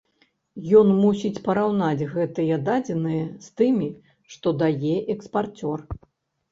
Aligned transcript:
Ён 0.79 0.87
мусіць 1.01 1.43
параўнаць 1.49 2.07
гэтыя 2.15 2.57
дадзеныя 2.71 3.23
з 3.45 3.55
тымі, 3.63 3.93
што 4.39 4.59
дае 4.65 4.95
экспарцёр. 5.19 5.79